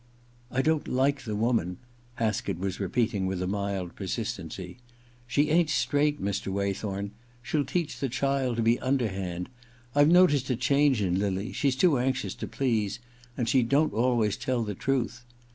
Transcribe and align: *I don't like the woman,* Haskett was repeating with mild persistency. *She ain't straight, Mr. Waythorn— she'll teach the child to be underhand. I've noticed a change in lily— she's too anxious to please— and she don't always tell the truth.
*I 0.49 0.63
don't 0.63 0.87
like 0.87 1.25
the 1.25 1.35
woman,* 1.35 1.77
Haskett 2.15 2.57
was 2.57 2.79
repeating 2.79 3.27
with 3.27 3.39
mild 3.43 3.95
persistency. 3.95 4.79
*She 5.27 5.51
ain't 5.51 5.69
straight, 5.69 6.19
Mr. 6.19 6.51
Waythorn— 6.51 7.11
she'll 7.43 7.63
teach 7.63 7.99
the 7.99 8.09
child 8.09 8.55
to 8.55 8.63
be 8.63 8.79
underhand. 8.79 9.47
I've 9.93 10.09
noticed 10.09 10.49
a 10.49 10.55
change 10.55 11.03
in 11.03 11.19
lily— 11.19 11.51
she's 11.53 11.75
too 11.75 11.99
anxious 11.99 12.33
to 12.33 12.47
please— 12.47 12.97
and 13.37 13.47
she 13.47 13.61
don't 13.61 13.93
always 13.93 14.37
tell 14.37 14.63
the 14.63 14.73
truth. 14.73 15.23